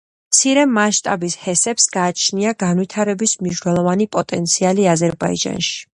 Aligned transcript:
მცირე 0.35 0.61
მასშტაბის 0.77 1.35
ჰესებს 1.41 1.85
გააჩნია 1.97 2.55
განვითარების 2.65 3.35
მნიშვნელოვანი 3.45 4.09
პოტენციალი 4.17 4.93
აზერბაიჯანში. 4.99 5.77